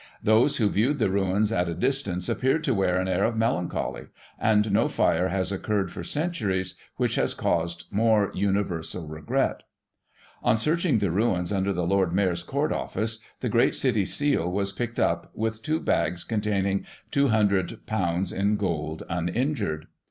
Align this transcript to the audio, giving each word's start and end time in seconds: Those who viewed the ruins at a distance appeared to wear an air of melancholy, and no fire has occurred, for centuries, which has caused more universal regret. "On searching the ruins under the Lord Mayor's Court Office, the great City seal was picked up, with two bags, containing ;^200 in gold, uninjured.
Those 0.23 0.57
who 0.57 0.67
viewed 0.67 0.97
the 0.97 1.11
ruins 1.11 1.51
at 1.51 1.69
a 1.69 1.75
distance 1.75 2.27
appeared 2.27 2.63
to 2.63 2.73
wear 2.73 2.97
an 2.97 3.07
air 3.07 3.23
of 3.23 3.37
melancholy, 3.37 4.07
and 4.39 4.71
no 4.71 4.87
fire 4.87 5.27
has 5.27 5.51
occurred, 5.51 5.91
for 5.91 6.03
centuries, 6.03 6.73
which 6.97 7.13
has 7.17 7.35
caused 7.35 7.85
more 7.91 8.31
universal 8.33 9.07
regret. 9.07 9.61
"On 10.41 10.57
searching 10.57 10.97
the 10.97 11.11
ruins 11.11 11.51
under 11.53 11.71
the 11.71 11.85
Lord 11.85 12.13
Mayor's 12.13 12.41
Court 12.41 12.71
Office, 12.73 13.19
the 13.41 13.47
great 13.49 13.75
City 13.75 14.03
seal 14.05 14.51
was 14.51 14.71
picked 14.71 14.99
up, 14.99 15.29
with 15.35 15.61
two 15.61 15.79
bags, 15.79 16.23
containing 16.23 16.83
;^200 17.11 18.33
in 18.33 18.57
gold, 18.57 19.03
uninjured. 19.07 19.85